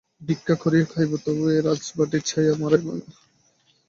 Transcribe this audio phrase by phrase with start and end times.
[0.21, 3.05] ভিক্ষা করিয়া খাইব, তবুও এ রাজবাটীর ছায়া মাড়াইব না।